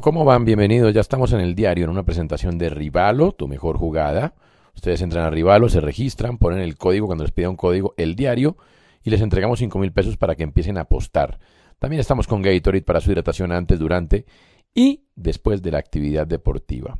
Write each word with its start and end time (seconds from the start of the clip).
¿Cómo 0.00 0.24
van? 0.24 0.44
Bienvenidos. 0.44 0.92
Ya 0.92 1.00
estamos 1.00 1.32
en 1.34 1.40
el 1.40 1.54
diario 1.54 1.84
en 1.84 1.90
una 1.90 2.02
presentación 2.02 2.58
de 2.58 2.68
Rivalo, 2.68 3.30
tu 3.30 3.46
mejor 3.46 3.78
jugada. 3.78 4.34
Ustedes 4.74 5.00
entran 5.02 5.24
a 5.24 5.30
Rivalo, 5.30 5.68
se 5.68 5.80
registran, 5.80 6.36
ponen 6.36 6.58
el 6.58 6.76
código 6.76 7.06
cuando 7.06 7.22
les 7.22 7.30
pida 7.30 7.48
un 7.48 7.54
código, 7.54 7.94
el 7.96 8.16
diario, 8.16 8.56
y 9.04 9.10
les 9.10 9.20
entregamos 9.20 9.60
5 9.60 9.78
mil 9.78 9.92
pesos 9.92 10.16
para 10.16 10.34
que 10.34 10.42
empiecen 10.42 10.78
a 10.78 10.82
apostar. 10.82 11.38
También 11.78 12.00
estamos 12.00 12.26
con 12.26 12.42
Gatorade 12.42 12.82
para 12.82 13.00
su 13.00 13.12
hidratación 13.12 13.52
antes, 13.52 13.78
durante 13.78 14.26
y 14.74 15.04
después 15.14 15.62
de 15.62 15.70
la 15.70 15.78
actividad 15.78 16.26
deportiva. 16.26 16.98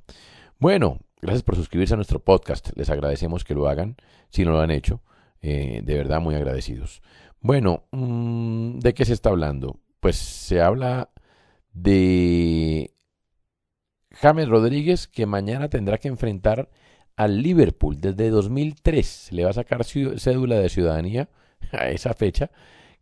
Bueno, 0.61 1.01
gracias 1.21 1.43
por 1.43 1.57
suscribirse 1.57 1.95
a 1.95 1.97
nuestro 1.97 2.21
podcast. 2.21 2.71
Les 2.77 2.91
agradecemos 2.91 3.43
que 3.43 3.55
lo 3.55 3.69
hagan 3.69 3.97
si 4.31 4.45
no 4.45 4.53
lo 4.53 4.61
han 4.61 4.71
hecho. 4.71 5.03
Eh, 5.43 5.81
de 5.83 5.95
verdad, 5.97 6.21
muy 6.21 6.37
agradecidos. 6.37 7.03
Bueno, 7.41 7.87
mm, 7.91 8.79
¿de 8.79 8.95
qué 8.95 9.05
se 9.05 9.15
está 9.15 9.31
hablando? 9.31 9.81
Pues 9.99 10.15
se 10.15 10.61
habla 10.61 11.11
de 11.75 12.74
James 14.25 14.49
Rodríguez 14.49 15.07
que 15.07 15.27
mañana 15.27 15.69
tendrá 15.69 15.99
que 15.99 16.09
enfrentar 16.09 16.71
al 17.15 17.43
Liverpool 17.43 18.01
desde 18.01 18.31
2003. 18.31 19.29
Le 19.33 19.45
va 19.45 19.51
a 19.51 19.53
sacar 19.53 19.85
cédula 19.85 20.59
de 20.59 20.71
ciudadanía 20.71 21.29
a 21.73 21.91
esa 21.91 22.15
fecha 22.15 22.51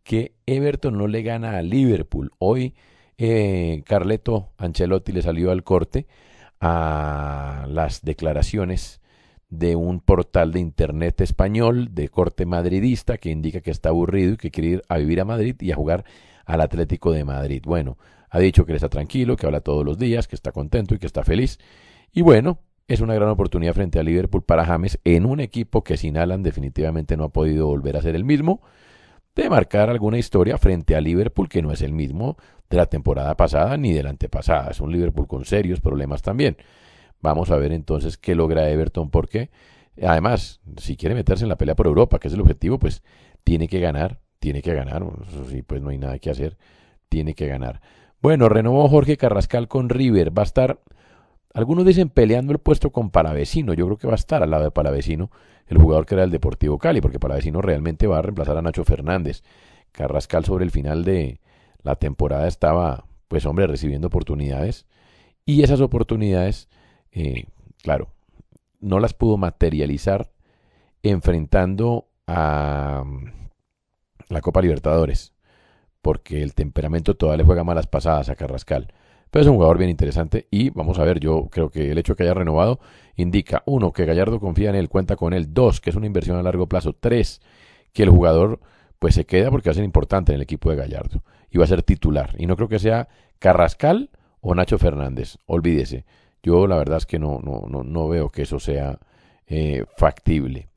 que 0.03 0.33
Everton 0.45 0.97
no 0.97 1.07
le 1.07 1.23
gana 1.23 1.57
a 1.57 1.61
Liverpool. 1.61 2.33
Hoy 2.39 2.75
eh, 3.17 3.83
Carleto 3.85 4.49
Ancelotti 4.57 5.13
le 5.13 5.21
salió 5.21 5.51
al 5.51 5.63
corte 5.63 6.07
a 6.59 7.67
las 7.69 8.01
declaraciones 8.01 8.99
de 9.47 9.77
un 9.77 10.01
portal 10.01 10.51
de 10.51 10.59
internet 10.59 11.21
español 11.21 11.95
de 11.95 12.09
corte 12.09 12.45
madridista 12.45 13.17
que 13.17 13.29
indica 13.29 13.61
que 13.61 13.71
está 13.71 13.87
aburrido 13.87 14.33
y 14.33 14.37
que 14.37 14.51
quiere 14.51 14.69
ir 14.71 14.83
a 14.89 14.97
vivir 14.97 15.21
a 15.21 15.25
Madrid 15.25 15.55
y 15.61 15.71
a 15.71 15.75
jugar 15.77 16.03
al 16.45 16.59
Atlético 16.59 17.13
de 17.13 17.23
Madrid. 17.23 17.61
Bueno, 17.65 17.97
ha 18.33 18.39
dicho 18.39 18.65
que 18.65 18.71
él 18.71 18.77
está 18.77 18.89
tranquilo, 18.89 19.35
que 19.35 19.45
habla 19.45 19.61
todos 19.61 19.85
los 19.85 19.99
días, 19.99 20.27
que 20.27 20.35
está 20.35 20.51
contento 20.51 20.95
y 20.95 20.97
que 20.97 21.05
está 21.05 21.23
feliz. 21.23 21.59
Y 22.11 22.23
bueno, 22.23 22.57
es 22.87 22.99
una 22.99 23.13
gran 23.13 23.29
oportunidad 23.29 23.75
frente 23.75 23.99
a 23.99 24.03
Liverpool 24.03 24.43
para 24.43 24.65
James 24.65 24.99
en 25.03 25.27
un 25.27 25.39
equipo 25.39 25.83
que 25.83 25.97
sin 25.97 26.17
Alan 26.17 26.41
definitivamente 26.41 27.15
no 27.15 27.25
ha 27.25 27.29
podido 27.29 27.67
volver 27.67 27.95
a 27.95 28.01
ser 28.01 28.15
el 28.15 28.25
mismo, 28.25 28.63
de 29.35 29.51
marcar 29.51 29.91
alguna 29.91 30.17
historia 30.17 30.57
frente 30.57 30.95
a 30.95 31.01
Liverpool 31.01 31.47
que 31.47 31.61
no 31.61 31.71
es 31.71 31.83
el 31.83 31.93
mismo 31.93 32.35
de 32.71 32.77
la 32.77 32.87
temporada 32.87 33.37
pasada 33.37 33.77
ni 33.77 33.93
de 33.93 34.01
la 34.01 34.09
antepasada. 34.09 34.71
Es 34.71 34.81
un 34.81 34.91
Liverpool 34.91 35.27
con 35.27 35.45
serios 35.45 35.79
problemas 35.79 36.23
también. 36.23 36.57
Vamos 37.21 37.51
a 37.51 37.57
ver 37.57 37.71
entonces 37.71 38.17
qué 38.17 38.33
logra 38.33 38.67
Everton 38.67 39.11
porque 39.11 39.51
además, 40.01 40.59
si 40.77 40.97
quiere 40.97 41.13
meterse 41.13 41.45
en 41.45 41.49
la 41.49 41.57
pelea 41.57 41.75
por 41.75 41.85
Europa, 41.85 42.17
que 42.17 42.29
es 42.29 42.33
el 42.33 42.41
objetivo, 42.41 42.79
pues 42.79 43.03
tiene 43.43 43.67
que 43.67 43.79
ganar, 43.79 44.21
tiene 44.39 44.63
que 44.63 44.73
ganar. 44.73 45.05
Sí, 45.51 45.61
pues 45.61 45.83
no 45.83 45.89
hay 45.89 45.99
nada 45.99 46.17
que 46.17 46.31
hacer, 46.31 46.57
tiene 47.09 47.35
que 47.35 47.45
ganar. 47.45 47.79
Bueno, 48.23 48.47
renovó 48.47 48.87
Jorge 48.87 49.17
Carrascal 49.17 49.67
con 49.67 49.89
River. 49.89 50.35
Va 50.35 50.43
a 50.43 50.45
estar, 50.45 50.79
algunos 51.53 51.85
dicen 51.85 52.07
peleando 52.07 52.53
el 52.53 52.59
puesto 52.59 52.89
con 52.89 53.09
Palavecino. 53.09 53.73
Yo 53.73 53.85
creo 53.85 53.97
que 53.97 54.07
va 54.07 54.13
a 54.13 54.15
estar 54.15 54.41
al 54.41 54.49
lado 54.49 54.63
de 54.63 54.71
Palavecino, 54.71 55.29
el 55.67 55.77
jugador 55.77 56.05
que 56.05 56.15
era 56.15 56.23
el 56.23 56.31
Deportivo 56.31 56.77
Cali, 56.77 57.01
porque 57.01 57.19
Palavecino 57.19 57.61
realmente 57.61 58.07
va 58.07 58.19
a 58.19 58.21
reemplazar 58.21 58.55
a 58.57 58.61
Nacho 58.61 58.85
Fernández. 58.85 59.43
Carrascal 59.91 60.45
sobre 60.45 60.63
el 60.63 60.71
final 60.71 61.03
de 61.03 61.41
la 61.81 61.97
temporada 61.97 62.47
estaba, 62.47 63.03
pues 63.27 63.45
hombre, 63.45 63.67
recibiendo 63.67 64.07
oportunidades. 64.07 64.85
Y 65.45 65.63
esas 65.63 65.81
oportunidades, 65.81 66.69
eh, 67.11 67.47
claro, 67.81 68.07
no 68.79 69.01
las 69.01 69.13
pudo 69.13 69.35
materializar 69.35 70.31
enfrentando 71.01 72.07
a 72.25 73.03
mm, 73.05 73.25
la 74.29 74.39
Copa 74.39 74.61
Libertadores 74.61 75.32
porque 76.03 76.43
el 76.43 76.53
temperamento 76.53 77.15
todavía 77.15 77.37
le 77.37 77.43
juega 77.45 77.63
malas 77.63 77.87
pasadas 77.87 78.29
a 78.29 78.35
Carrascal. 78.35 78.93
Pero 79.31 79.41
es 79.41 79.47
un 79.47 79.55
jugador 79.55 79.77
bien 79.79 79.89
interesante 79.89 80.47
y 80.51 80.69
vamos 80.69 80.99
a 80.99 81.05
ver, 81.05 81.19
yo 81.19 81.47
creo 81.49 81.69
que 81.71 81.89
el 81.89 81.97
hecho 81.97 82.13
de 82.13 82.17
que 82.17 82.23
haya 82.23 82.35
renovado 82.35 82.79
indica, 83.15 83.63
uno, 83.65 83.93
que 83.93 84.05
Gallardo 84.05 84.39
confía 84.39 84.69
en 84.69 84.75
él, 84.75 84.89
cuenta 84.89 85.15
con 85.15 85.33
él, 85.33 85.53
dos, 85.53 85.79
que 85.81 85.89
es 85.89 85.95
una 85.95 86.05
inversión 86.05 86.37
a 86.37 86.43
largo 86.43 86.67
plazo, 86.67 86.93
tres, 86.93 87.41
que 87.93 88.03
el 88.03 88.09
jugador 88.09 88.59
pues 88.99 89.15
se 89.15 89.25
queda 89.25 89.49
porque 89.49 89.69
va 89.69 89.71
a 89.71 89.75
ser 89.75 89.85
importante 89.85 90.33
en 90.33 90.35
el 90.35 90.41
equipo 90.41 90.69
de 90.69 90.75
Gallardo 90.75 91.23
y 91.49 91.57
va 91.57 91.63
a 91.63 91.67
ser 91.67 91.83
titular. 91.83 92.35
Y 92.37 92.47
no 92.47 92.57
creo 92.57 92.67
que 92.67 92.79
sea 92.79 93.07
Carrascal 93.39 94.09
o 94.41 94.53
Nacho 94.53 94.77
Fernández, 94.77 95.37
olvídese. 95.45 96.05
Yo 96.43 96.67
la 96.67 96.75
verdad 96.75 96.97
es 96.97 97.05
que 97.05 97.17
no, 97.17 97.39
no, 97.41 97.63
no, 97.69 97.83
no 97.83 98.09
veo 98.09 98.29
que 98.29 98.41
eso 98.41 98.59
sea 98.59 98.99
eh, 99.47 99.85
factible. 99.95 100.67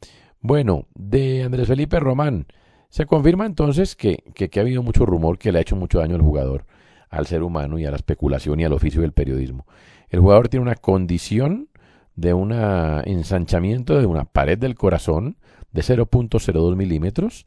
Bueno, 0.41 0.87
de 0.95 1.43
Andrés 1.43 1.67
Felipe 1.67 1.99
Román, 1.99 2.47
se 2.89 3.07
confirma 3.07 3.47
entonces 3.47 3.97
que, 3.97 4.25
que, 4.35 4.51
ha 4.59 4.63
habido 4.63 4.83
mucho 4.83 5.07
rumor 5.07 5.39
que 5.39 5.53
le 5.53 5.59
ha 5.59 5.63
hecho 5.63 5.77
mucho 5.77 5.99
daño 5.99 6.15
al 6.15 6.23
jugador, 6.23 6.65
al 7.11 7.27
ser 7.27 7.43
humano 7.43 7.79
y 7.79 7.85
a 7.85 7.91
la 7.91 7.97
especulación 7.97 8.61
y 8.61 8.65
al 8.65 8.73
oficio 8.73 9.03
del 9.03 9.13
periodismo. 9.13 9.67
El 10.09 10.21
jugador 10.21 10.49
tiene 10.49 10.63
una 10.63 10.77
condición 10.77 11.69
de 12.15 12.33
un 12.33 12.53
ensanchamiento 12.53 13.99
de 13.99 14.07
una 14.07 14.25
pared 14.25 14.59
del 14.59 14.75
corazón 14.75 15.37
de 15.73 15.83
0.02 15.83 16.77
milímetros. 16.77 17.47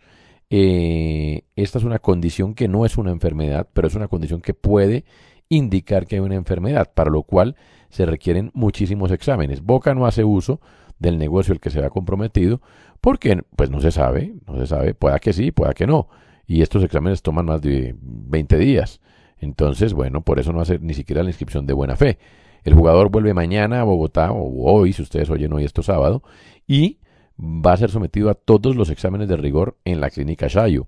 Eh, 0.50 1.44
esta 1.56 1.79
es 1.79 1.83
una 1.83 2.00
condición 2.00 2.53
que 2.53 2.67
no 2.67 2.85
es 2.85 2.97
una 2.97 3.11
enfermedad, 3.11 3.67
pero 3.73 3.88
es 3.88 3.95
una 3.95 4.07
condición 4.07 4.41
que 4.41 4.53
puede 4.53 5.06
indicar 5.50 6.06
que 6.06 6.16
hay 6.16 6.21
una 6.21 6.35
enfermedad, 6.35 6.91
para 6.94 7.09
lo 7.09 7.23
cual 7.23 7.56
se 7.89 8.06
requieren 8.06 8.51
muchísimos 8.53 9.11
exámenes. 9.11 9.63
Boca 9.63 9.95
no 9.95 10.06
hace 10.06 10.23
uso 10.23 10.61
del 10.99 11.17
negocio 11.17 11.53
el 11.53 11.59
que 11.59 11.69
se 11.69 11.83
ha 11.83 11.89
comprometido, 11.89 12.61
porque 13.01 13.41
pues 13.55 13.69
no 13.69 13.81
se 13.81 13.91
sabe, 13.91 14.35
no 14.47 14.57
se 14.57 14.67
sabe, 14.67 14.93
pueda 14.93 15.19
que 15.19 15.33
sí, 15.33 15.51
pueda 15.51 15.73
que 15.73 15.87
no. 15.87 16.07
Y 16.45 16.61
estos 16.61 16.83
exámenes 16.83 17.21
toman 17.21 17.45
más 17.45 17.62
de 17.62 17.95
20 18.01 18.57
días. 18.57 19.01
Entonces, 19.39 19.94
bueno, 19.94 20.21
por 20.21 20.39
eso 20.39 20.51
no 20.51 20.62
hace 20.62 20.79
ni 20.79 20.94
siquiera 20.94 21.24
la 21.24 21.29
inscripción 21.29 21.65
de 21.65 21.74
buena 21.74 21.95
fe. 21.95 22.18
El 22.63 22.74
jugador 22.74 23.09
vuelve 23.09 23.33
mañana 23.33 23.81
a 23.81 23.83
Bogotá, 23.83 24.31
o 24.31 24.71
hoy, 24.71 24.94
si 24.94 25.01
ustedes 25.01 25.29
oyen 25.29 25.53
hoy 25.53 25.63
esto 25.63 25.81
sábado, 25.81 26.24
y 26.68 26.97
va 27.39 27.74
a 27.74 27.77
ser 27.77 27.89
sometido 27.89 28.29
a 28.29 28.33
todos 28.33 28.75
los 28.75 28.89
exámenes 28.89 29.29
de 29.29 29.38
rigor 29.38 29.77
en 29.85 30.01
la 30.01 30.09
clínica 30.09 30.47
Shayo, 30.47 30.88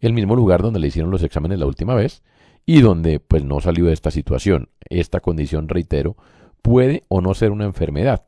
el 0.00 0.14
mismo 0.14 0.34
lugar 0.34 0.62
donde 0.62 0.80
le 0.80 0.86
hicieron 0.86 1.10
los 1.10 1.22
exámenes 1.22 1.58
la 1.58 1.66
última 1.66 1.94
vez 1.94 2.22
y 2.64 2.80
donde 2.80 3.20
pues 3.20 3.44
no 3.44 3.60
salió 3.60 3.86
de 3.86 3.92
esta 3.92 4.10
situación. 4.10 4.70
Esta 4.88 5.20
condición, 5.20 5.68
reitero, 5.68 6.16
puede 6.62 7.04
o 7.08 7.20
no 7.20 7.34
ser 7.34 7.50
una 7.50 7.64
enfermedad. 7.64 8.24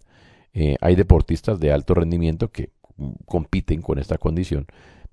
Eh, 0.55 0.77
hay 0.81 0.95
deportistas 0.95 1.61
de 1.61 1.73
alto 1.73 1.95
rendimiento 1.95 2.49
que 2.49 2.71
compiten 3.27 3.81
con 3.81 3.99
esta 3.99 4.19
condición, 4.19 4.67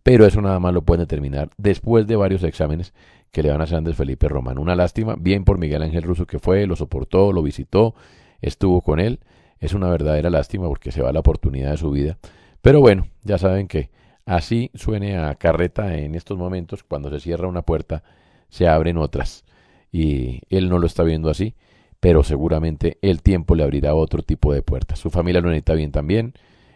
pero 0.03 0.25
eso 0.25 0.41
nada 0.41 0.59
más 0.59 0.73
lo 0.73 0.81
pueden 0.81 1.01
determinar 1.01 1.49
después 1.57 2.07
de 2.07 2.15
varios 2.15 2.43
exámenes 2.43 2.93
que 3.31 3.43
le 3.43 3.49
van 3.49 3.61
a 3.61 3.65
hacer 3.65 3.77
Andrés 3.77 3.95
Felipe 3.95 4.27
Román. 4.27 4.57
Una 4.57 4.75
lástima, 4.75 5.15
bien 5.17 5.45
por 5.45 5.57
Miguel 5.57 5.83
Ángel 5.83 6.03
Russo 6.03 6.25
que 6.25 6.39
fue, 6.39 6.65
lo 6.65 6.75
soportó, 6.75 7.31
lo 7.31 7.43
visitó, 7.43 7.95
estuvo 8.41 8.81
con 8.81 8.99
él. 8.99 9.19
Es 9.59 9.73
una 9.73 9.89
verdadera 9.89 10.29
lástima 10.29 10.67
porque 10.67 10.91
se 10.91 11.01
va 11.01 11.11
la 11.11 11.19
oportunidad 11.19 11.71
de 11.71 11.77
su 11.77 11.91
vida. 11.91 12.17
Pero 12.61 12.81
bueno, 12.81 13.07
ya 13.23 13.37
saben 13.37 13.67
que 13.67 13.89
así 14.25 14.71
suene 14.73 15.17
a 15.17 15.35
carreta 15.35 15.97
en 15.97 16.15
estos 16.15 16.37
momentos, 16.37 16.83
cuando 16.83 17.09
se 17.09 17.19
cierra 17.19 17.47
una 17.47 17.61
puerta, 17.61 18.03
se 18.49 18.67
abren 18.67 18.97
otras. 18.97 19.45
Y 19.91 20.41
él 20.49 20.69
no 20.69 20.79
lo 20.79 20.87
está 20.87 21.03
viendo 21.03 21.29
así, 21.29 21.55
pero 21.99 22.23
seguramente 22.23 22.97
el 23.01 23.21
tiempo 23.21 23.55
le 23.55 23.63
abrirá 23.63 23.93
otro 23.93 24.23
tipo 24.23 24.53
de 24.53 24.61
puertas. 24.61 24.99
Su 24.99 25.09
familia 25.09 25.41
lo 25.41 25.49
necesita 25.49 25.73
bien 25.73 25.91
también, 25.91 26.33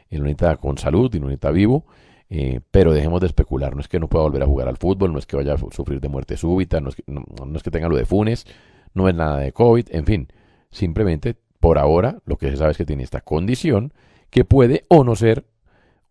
él 0.09 0.19
lo 0.19 0.25
necesita 0.25 0.57
con 0.57 0.77
salud 0.77 1.13
y 1.13 1.19
lo 1.19 1.27
necesita 1.27 1.51
vivo, 1.51 1.85
eh, 2.29 2.59
pero 2.71 2.93
dejemos 2.93 3.21
de 3.21 3.27
especular. 3.27 3.75
No 3.75 3.81
es 3.81 3.87
que 3.87 3.99
no 3.99 4.09
pueda 4.09 4.23
volver 4.23 4.43
a 4.43 4.45
jugar 4.45 4.67
al 4.67 4.77
fútbol, 4.77 5.13
no 5.13 5.19
es 5.19 5.25
que 5.25 5.37
vaya 5.37 5.53
a 5.53 5.57
sufrir 5.57 6.01
de 6.01 6.09
muerte 6.09 6.37
súbita, 6.37 6.81
no 6.81 6.89
es 6.89 6.95
que, 6.95 7.03
no, 7.07 7.23
es 7.55 7.63
que 7.63 7.71
tenga 7.71 7.87
lo 7.87 7.95
de 7.95 8.05
Funes, 8.05 8.45
no 8.93 9.07
es 9.07 9.15
nada 9.15 9.37
de 9.37 9.51
COVID, 9.51 9.87
en 9.91 10.05
fin, 10.05 10.27
simplemente 10.69 11.35
por 11.59 11.77
ahora 11.77 12.17
lo 12.25 12.37
que 12.37 12.49
se 12.49 12.57
sabe 12.57 12.71
es 12.71 12.77
que 12.77 12.85
tiene 12.85 13.03
esta 13.03 13.21
condición 13.21 13.93
que 14.29 14.45
puede 14.45 14.85
o 14.89 15.03
no 15.03 15.15
ser 15.15 15.45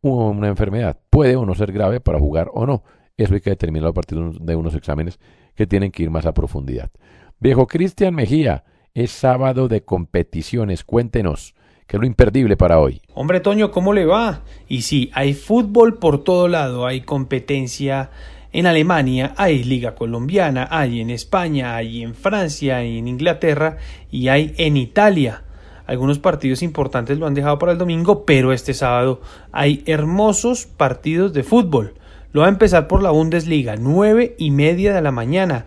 una 0.00 0.48
enfermedad, 0.48 0.98
puede 1.10 1.36
o 1.36 1.46
no 1.46 1.54
ser 1.54 1.70
grave 1.70 2.00
para 2.00 2.18
jugar 2.18 2.50
o 2.54 2.66
no. 2.66 2.82
Eso 3.16 3.34
hay 3.34 3.40
que 3.40 3.50
determinarlo 3.50 3.90
a 3.90 3.94
partir 3.94 4.18
de 4.18 4.56
unos 4.56 4.74
exámenes 4.74 5.20
que 5.54 5.66
tienen 5.66 5.92
que 5.92 6.02
ir 6.02 6.10
más 6.10 6.26
a 6.26 6.32
profundidad. 6.32 6.90
Viejo 7.38 7.66
Cristian 7.66 8.14
Mejía, 8.14 8.64
es 8.94 9.10
sábado 9.10 9.68
de 9.68 9.82
competiciones, 9.82 10.84
cuéntenos. 10.84 11.54
¿Qué 11.86 11.96
es 11.96 12.00
lo 12.00 12.06
imperdible 12.06 12.56
para 12.56 12.78
hoy? 12.78 13.00
Hombre, 13.14 13.40
Toño, 13.40 13.70
¿cómo 13.70 13.92
le 13.92 14.06
va? 14.06 14.42
Y 14.68 14.82
sí, 14.82 15.10
hay 15.14 15.34
fútbol 15.34 15.98
por 15.98 16.24
todo 16.24 16.48
lado, 16.48 16.86
hay 16.86 17.02
competencia 17.02 18.10
en 18.52 18.66
Alemania, 18.66 19.34
hay 19.36 19.64
Liga 19.64 19.94
Colombiana, 19.94 20.68
hay 20.70 21.00
en 21.00 21.10
España, 21.10 21.76
hay 21.76 22.02
en 22.02 22.14
Francia, 22.14 22.78
hay 22.78 22.98
en 22.98 23.08
Inglaterra 23.08 23.78
y 24.10 24.28
hay 24.28 24.54
en 24.58 24.76
Italia. 24.76 25.42
Algunos 25.86 26.18
partidos 26.18 26.62
importantes 26.62 27.18
lo 27.18 27.26
han 27.26 27.34
dejado 27.34 27.58
para 27.58 27.72
el 27.72 27.78
domingo, 27.78 28.24
pero 28.24 28.52
este 28.52 28.74
sábado 28.74 29.20
hay 29.52 29.82
hermosos 29.86 30.66
partidos 30.66 31.32
de 31.32 31.42
fútbol. 31.42 31.94
Lo 32.32 32.42
va 32.42 32.46
a 32.46 32.50
empezar 32.50 32.88
por 32.88 33.02
la 33.02 33.10
Bundesliga, 33.10 33.76
nueve 33.76 34.34
y 34.38 34.50
media 34.50 34.94
de 34.94 35.02
la 35.02 35.12
mañana. 35.12 35.66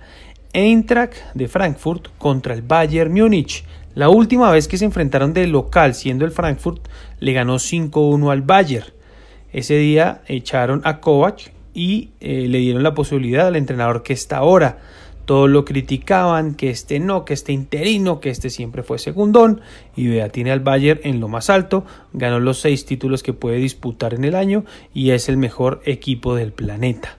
Eintracht 0.55 1.17
de 1.33 1.49
Frankfurt 1.49 2.07
contra 2.17 2.53
el 2.53 2.61
Bayern 2.61 3.11
Múnich. 3.11 3.65
La 3.93 4.07
última 4.07 4.49
vez 4.51 4.69
que 4.69 4.77
se 4.77 4.85
enfrentaron 4.85 5.33
de 5.33 5.47
local, 5.47 5.93
siendo 5.93 6.23
el 6.23 6.31
Frankfurt, 6.31 6.87
le 7.19 7.33
ganó 7.33 7.55
5-1 7.55 8.31
al 8.31 8.41
Bayern. 8.41 8.87
Ese 9.51 9.75
día 9.75 10.21
echaron 10.27 10.79
a 10.85 11.01
Kovac 11.01 11.51
y 11.73 12.11
eh, 12.21 12.47
le 12.47 12.59
dieron 12.59 12.83
la 12.83 12.93
posibilidad 12.93 13.47
al 13.47 13.57
entrenador 13.57 14.01
que 14.01 14.13
está 14.13 14.37
ahora. 14.37 14.79
Todos 15.25 15.49
lo 15.49 15.65
criticaban, 15.65 16.55
que 16.55 16.69
este 16.69 17.01
no, 17.01 17.25
que 17.25 17.33
este 17.33 17.51
interino, 17.51 18.21
que 18.21 18.29
este 18.29 18.49
siempre 18.49 18.81
fue 18.81 18.97
segundón. 18.97 19.59
Y 19.93 20.07
vea, 20.07 20.29
tiene 20.29 20.53
al 20.53 20.61
Bayern 20.61 21.01
en 21.03 21.19
lo 21.19 21.27
más 21.27 21.49
alto, 21.49 21.83
ganó 22.13 22.39
los 22.39 22.61
seis 22.61 22.85
títulos 22.85 23.23
que 23.23 23.33
puede 23.33 23.57
disputar 23.57 24.13
en 24.13 24.23
el 24.23 24.35
año 24.35 24.63
y 24.93 25.09
es 25.09 25.27
el 25.27 25.35
mejor 25.35 25.81
equipo 25.83 26.33
del 26.33 26.53
planeta. 26.53 27.17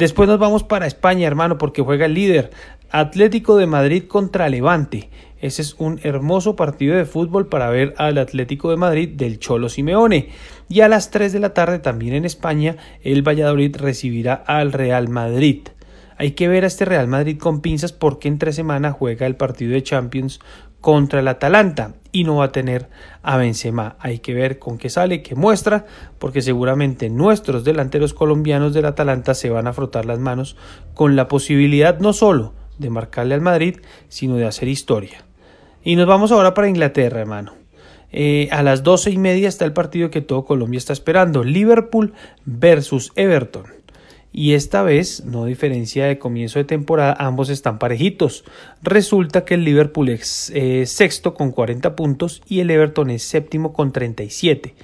Después 0.00 0.30
nos 0.30 0.38
vamos 0.38 0.64
para 0.64 0.86
España, 0.86 1.26
hermano, 1.26 1.58
porque 1.58 1.82
juega 1.82 2.06
el 2.06 2.14
líder. 2.14 2.52
Atlético 2.88 3.58
de 3.58 3.66
Madrid 3.66 4.04
contra 4.08 4.48
Levante. 4.48 5.10
Ese 5.42 5.60
es 5.60 5.74
un 5.74 6.00
hermoso 6.02 6.56
partido 6.56 6.96
de 6.96 7.04
fútbol 7.04 7.48
para 7.48 7.68
ver 7.68 7.92
al 7.98 8.16
Atlético 8.16 8.70
de 8.70 8.78
Madrid 8.78 9.10
del 9.10 9.38
Cholo 9.38 9.68
Simeone. 9.68 10.30
Y 10.70 10.80
a 10.80 10.88
las 10.88 11.10
3 11.10 11.34
de 11.34 11.40
la 11.40 11.52
tarde 11.52 11.80
también 11.80 12.14
en 12.14 12.24
España 12.24 12.76
el 13.02 13.20
Valladolid 13.20 13.76
recibirá 13.76 14.32
al 14.32 14.72
Real 14.72 15.10
Madrid. 15.10 15.68
Hay 16.16 16.30
que 16.30 16.48
ver 16.48 16.64
a 16.64 16.68
este 16.68 16.86
Real 16.86 17.06
Madrid 17.06 17.36
con 17.38 17.60
pinzas 17.60 17.92
porque 17.92 18.28
entre 18.28 18.54
semana 18.54 18.92
juega 18.92 19.26
el 19.26 19.36
partido 19.36 19.72
de 19.72 19.82
Champions 19.82 20.40
contra 20.80 21.20
el 21.20 21.28
Atalanta 21.28 21.94
y 22.12 22.24
no 22.24 22.36
va 22.36 22.46
a 22.46 22.52
tener 22.52 22.88
a 23.22 23.36
Benzema. 23.36 23.96
Hay 24.00 24.18
que 24.18 24.34
ver 24.34 24.58
con 24.58 24.78
qué 24.78 24.90
sale, 24.90 25.22
qué 25.22 25.34
muestra, 25.34 25.86
porque 26.18 26.42
seguramente 26.42 27.10
nuestros 27.10 27.64
delanteros 27.64 28.14
colombianos 28.14 28.74
del 28.74 28.86
Atalanta 28.86 29.34
se 29.34 29.50
van 29.50 29.66
a 29.66 29.72
frotar 29.72 30.06
las 30.06 30.18
manos 30.18 30.56
con 30.94 31.16
la 31.16 31.28
posibilidad 31.28 31.98
no 32.00 32.12
solo 32.12 32.54
de 32.78 32.90
marcarle 32.90 33.34
al 33.34 33.40
Madrid, 33.40 33.78
sino 34.08 34.36
de 34.36 34.46
hacer 34.46 34.68
historia. 34.68 35.24
Y 35.82 35.96
nos 35.96 36.06
vamos 36.06 36.32
ahora 36.32 36.54
para 36.54 36.68
Inglaterra, 36.68 37.20
hermano. 37.20 37.54
Eh, 38.12 38.48
a 38.50 38.62
las 38.62 38.82
doce 38.82 39.10
y 39.10 39.18
media 39.18 39.48
está 39.48 39.64
el 39.64 39.72
partido 39.72 40.10
que 40.10 40.20
todo 40.20 40.44
Colombia 40.44 40.78
está 40.78 40.92
esperando: 40.92 41.44
Liverpool 41.44 42.12
versus 42.44 43.12
Everton 43.14 43.79
y 44.32 44.54
esta 44.54 44.82
vez, 44.82 45.24
no 45.24 45.44
diferencia 45.44 46.06
de 46.06 46.18
comienzo 46.18 46.60
de 46.60 46.64
temporada, 46.64 47.16
ambos 47.18 47.50
están 47.50 47.78
parejitos. 47.78 48.44
Resulta 48.82 49.44
que 49.44 49.54
el 49.54 49.64
Liverpool 49.64 50.08
es 50.08 50.52
eh, 50.54 50.86
sexto 50.86 51.34
con 51.34 51.50
40 51.50 51.96
puntos 51.96 52.40
y 52.46 52.60
el 52.60 52.70
Everton 52.70 53.10
es 53.10 53.24
séptimo 53.24 53.72
con 53.72 53.92
37. 53.92 54.74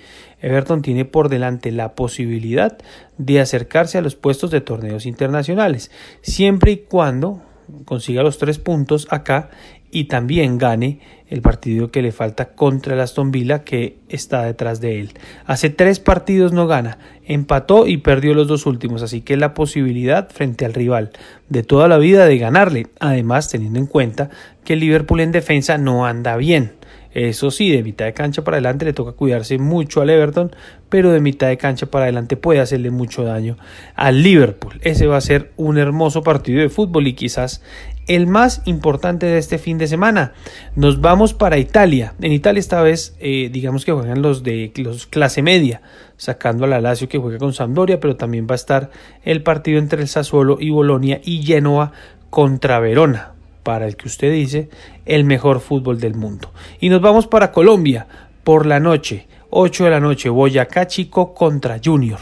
Everton 0.41 0.83
tiene 0.83 1.05
por 1.05 1.29
delante 1.29 1.71
la 1.71 1.95
posibilidad 1.95 2.77
de 3.19 3.41
acercarse 3.41 3.99
a 3.99 4.03
los 4.03 4.17
puestos 4.17 4.51
de 4.51 4.61
torneos 4.61 5.07
internacionales, 5.07 5.91
siempre 6.23 6.73
y 6.73 6.77
cuando 6.79 7.41
consiga 7.85 8.23
los 8.23 8.39
tres 8.39 8.59
puntos 8.59 9.07
acá 9.11 9.51
y 9.91 10.05
también 10.05 10.59
gane 10.59 11.00
el 11.29 11.43
partido 11.43 11.91
que 11.91 12.03
le 12.03 12.12
falta 12.12 12.50
contra 12.50 12.94
el 12.94 13.00
Aston 13.00 13.31
Villa 13.31 13.65
que 13.65 13.99
está 14.09 14.43
detrás 14.43 14.81
de 14.81 15.00
él. 15.00 15.12
Hace 15.44 15.71
tres 15.71 15.99
partidos 15.99 16.53
no 16.53 16.67
gana, 16.67 16.99
empató 17.25 17.87
y 17.87 17.97
perdió 17.99 18.35
los 18.35 18.47
dos 18.47 18.67
últimos, 18.67 19.03
así 19.03 19.23
que 19.23 19.37
la 19.37 19.55
posibilidad 19.55 20.31
frente 20.31 20.65
al 20.65 20.75
rival 20.75 21.11
de 21.49 21.62
toda 21.62 21.88
la 21.88 21.99
vida 21.99 22.27
de 22.27 22.38
ganarle, 22.38 22.87
además 23.00 23.49
teniendo 23.49 23.79
en 23.79 23.87
cuenta 23.87 24.31
que 24.65 24.75
el 24.75 24.81
Liverpool 24.81 25.21
en 25.21 25.33
defensa 25.33 25.79
no 25.79 26.06
anda 26.06 26.37
bien. 26.37 26.73
Eso 27.17 27.50
sí, 27.50 27.71
de 27.71 27.83
mitad 27.83 28.05
de 28.05 28.12
cancha 28.12 28.44
para 28.44 28.56
adelante 28.59 28.85
le 28.85 28.93
toca 28.93 29.12
cuidarse 29.12 29.56
mucho 29.56 30.03
al 30.03 30.11
Everton, 30.11 30.55
pero 30.91 31.12
de 31.12 31.21
mitad 31.21 31.49
de 31.49 31.56
cancha 31.56 31.87
para 31.87 32.05
adelante 32.05 32.37
puede 32.37 32.61
hacerle 32.61 32.91
mucho 32.91 33.25
daño 33.25 33.56
al 33.94 34.23
Liverpool. 34.23 34.79
Ese 34.83 35.06
va 35.06 35.17
a 35.17 35.23
ser 35.23 35.50
un 35.56 35.79
hermoso 35.79 36.23
partido 36.23 36.61
de 36.61 36.69
fútbol 36.69 37.06
y 37.06 37.15
quizás 37.15 37.62
el 38.06 38.26
más 38.26 38.62
importante 38.64 39.26
de 39.26 39.38
este 39.38 39.58
fin 39.58 39.79
de 39.79 39.88
semana. 39.88 40.32
Nos 40.75 41.00
vamos 41.00 41.35
para 41.35 41.58
Italia. 41.58 42.14
En 42.20 42.32
Italia 42.32 42.61
esta 42.61 42.82
vez 42.82 43.17
eh, 43.20 43.50
digamos 43.53 43.85
que 43.85 43.93
juegan 43.93 44.23
los 44.23 44.43
de 44.43 44.73
los 44.76 45.06
clase 45.06 45.43
media, 45.43 45.82
sacando 46.17 46.64
a 46.64 46.69
la 46.69 46.81
Lazio 46.81 47.08
que 47.08 47.19
juega 47.19 47.38
con 47.38 47.53
Sampdoria, 47.53 48.00
pero 48.00 48.17
también 48.17 48.47
va 48.49 48.55
a 48.55 48.56
estar 48.56 48.91
el 49.25 49.43
partido 49.43 49.79
entre 49.79 50.03
el 50.03 50.08
Sassuolo 50.08 50.58
y 50.61 50.70
Bolonia 50.70 51.20
y 51.25 51.43
Genoa 51.43 51.93
contra 52.31 52.81
Verona, 52.81 53.32
para 53.62 53.87
el 53.87 53.97
que 53.97 54.09
usted 54.09 54.32
dice 54.32 54.69
el 55.05 55.25
mejor 55.25 55.61
fútbol 55.61 56.00
del 56.00 56.14
mundo. 56.14 56.52
Y 56.81 56.88
nos 56.88 57.00
vamos 57.00 57.26
para 57.26 57.52
Colombia 57.52 58.06
por 58.44 58.67
la 58.67 58.79
noche, 58.79 59.26
8 59.50 59.85
de 59.85 59.91
la 59.91 60.00
noche, 60.00 60.29
Boyacá 60.29 60.87
Chico 60.87 61.35
contra 61.35 61.81
Junior. 61.85 62.20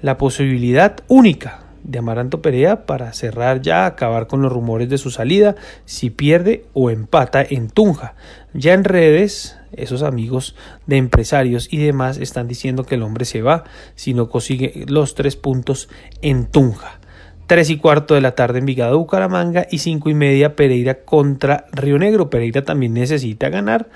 La 0.00 0.18
posibilidad 0.18 0.96
única 1.08 1.62
de 1.84 1.98
Amaranto 1.98 2.42
Perea 2.42 2.86
para 2.86 3.12
cerrar 3.12 3.62
ya, 3.62 3.86
acabar 3.86 4.26
con 4.26 4.42
los 4.42 4.52
rumores 4.52 4.88
de 4.88 4.98
su 4.98 5.10
salida, 5.10 5.56
si 5.84 6.10
pierde 6.10 6.64
o 6.72 6.90
empata 6.90 7.44
en 7.48 7.68
Tunja. 7.68 8.14
Ya 8.54 8.74
en 8.74 8.84
redes, 8.84 9.58
esos 9.72 10.02
amigos 10.02 10.54
de 10.86 10.96
empresarios 10.96 11.68
y 11.72 11.78
demás 11.78 12.18
están 12.18 12.48
diciendo 12.48 12.84
que 12.84 12.96
el 12.96 13.02
hombre 13.02 13.24
se 13.24 13.42
va 13.42 13.64
si 13.94 14.14
no 14.14 14.28
consigue 14.28 14.84
los 14.88 15.14
tres 15.14 15.36
puntos 15.36 15.88
en 16.20 16.46
Tunja. 16.46 17.00
Tres 17.46 17.70
y 17.70 17.76
cuarto 17.76 18.14
de 18.14 18.20
la 18.20 18.34
tarde 18.34 18.60
en 18.60 18.66
Vigado 18.66 18.98
Bucaramanga 18.98 19.66
y 19.70 19.78
cinco 19.78 20.08
y 20.08 20.14
media 20.14 20.56
Pereira 20.56 21.04
contra 21.04 21.66
Río 21.72 21.98
Negro. 21.98 22.30
Pereira 22.30 22.64
también 22.64 22.94
necesita 22.94 23.48
ganar 23.48 23.88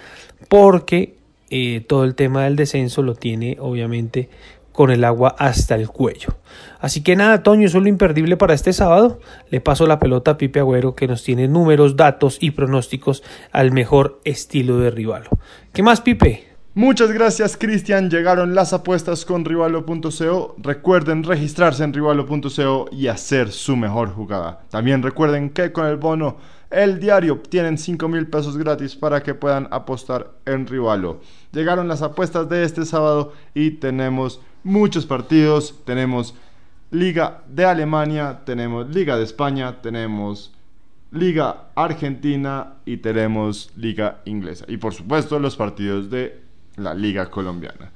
porque 0.48 1.14
eh, 1.48 1.84
todo 1.86 2.04
el 2.04 2.16
tema 2.16 2.44
del 2.44 2.56
descenso 2.56 3.02
lo 3.02 3.14
tiene 3.14 3.56
obviamente 3.60 4.28
con 4.76 4.90
el 4.90 5.04
agua 5.04 5.34
hasta 5.38 5.74
el 5.74 5.88
cuello. 5.88 6.36
Así 6.78 7.02
que 7.02 7.16
nada, 7.16 7.42
Toño, 7.42 7.66
eso 7.66 7.78
es 7.78 7.82
lo 7.82 7.88
imperdible 7.88 8.36
para 8.36 8.52
este 8.52 8.74
sábado. 8.74 9.20
Le 9.50 9.62
paso 9.62 9.86
la 9.86 9.98
pelota 9.98 10.32
a 10.32 10.36
Pipe 10.36 10.60
Agüero 10.60 10.94
que 10.94 11.08
nos 11.08 11.24
tiene 11.24 11.48
números, 11.48 11.96
datos 11.96 12.36
y 12.42 12.50
pronósticos 12.50 13.22
al 13.52 13.72
mejor 13.72 14.20
estilo 14.24 14.78
de 14.78 14.90
Rivalo. 14.90 15.30
¿Qué 15.72 15.82
más, 15.82 16.02
Pipe? 16.02 16.56
Muchas 16.74 17.10
gracias, 17.10 17.56
Cristian. 17.56 18.10
Llegaron 18.10 18.54
las 18.54 18.74
apuestas 18.74 19.24
con 19.24 19.46
Rivalo.co. 19.46 20.56
Recuerden 20.58 21.24
registrarse 21.24 21.82
en 21.82 21.94
Rivalo.co 21.94 22.90
y 22.92 23.06
hacer 23.06 23.50
su 23.52 23.76
mejor 23.76 24.10
jugada. 24.10 24.60
También 24.68 25.02
recuerden 25.02 25.48
que 25.48 25.72
con 25.72 25.86
el 25.86 25.96
bono 25.96 26.36
El 26.68 27.00
Diario 27.00 27.40
tienen 27.48 27.78
5 27.78 28.08
mil 28.08 28.28
pesos 28.28 28.58
gratis 28.58 28.94
para 28.94 29.22
que 29.22 29.32
puedan 29.32 29.68
apostar 29.70 30.32
en 30.44 30.66
Rivalo. 30.66 31.20
Llegaron 31.50 31.88
las 31.88 32.02
apuestas 32.02 32.46
de 32.50 32.62
este 32.64 32.84
sábado 32.84 33.32
y 33.54 33.70
tenemos 33.70 34.42
muchos 34.66 35.06
partidos. 35.06 35.74
Tenemos 35.84 36.34
Liga 36.90 37.42
de 37.48 37.64
Alemania, 37.64 38.40
tenemos 38.44 38.88
Liga 38.88 39.16
de 39.16 39.24
España, 39.24 39.80
tenemos 39.80 40.52
Liga 41.12 41.68
Argentina 41.74 42.74
y 42.84 42.98
tenemos 42.98 43.70
Liga 43.76 44.20
Inglesa. 44.24 44.64
Y 44.68 44.76
por 44.76 44.92
supuesto 44.92 45.38
los 45.38 45.56
partidos 45.56 46.10
de 46.10 46.42
la 46.76 46.94
Liga 46.94 47.30
Colombiana. 47.30 47.90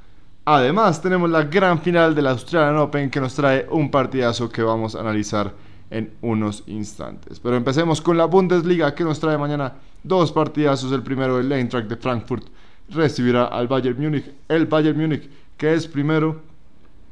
Además 0.45 1.03
tenemos 1.03 1.29
la 1.29 1.43
gran 1.43 1.81
final 1.81 2.15
del 2.15 2.29
Australian 2.29 2.79
Open 2.79 3.11
que 3.11 3.21
nos 3.21 3.35
trae 3.35 3.67
un 3.71 3.91
partidazo 3.91 4.49
que 4.49 4.62
vamos 4.62 4.95
a 4.95 5.00
analizar 5.00 5.53
en 5.91 6.12
unos 6.23 6.62
instantes. 6.67 7.41
Pero 7.41 7.57
empecemos 7.57 8.00
con 8.00 8.17
la 8.17 8.25
Bundesliga 8.25 8.95
que 8.95 9.05
nos 9.05 9.21
trae 9.21 9.37
mañana 9.37 9.75
dos 10.03 10.33
partidazos. 10.33 10.93
El 10.93 11.03
primero, 11.03 11.39
el 11.39 11.50
Eintracht 11.50 11.89
de 11.89 11.97
Frankfurt 11.97 12.47
recibirá 12.89 13.47
al 13.47 13.69
Bayern 13.69 14.00
Múnich. 14.00 14.31
El 14.49 14.67
Bayern 14.67 14.99
Múnich 14.99 15.29
que 15.61 15.75
es 15.75 15.87
primero 15.87 16.41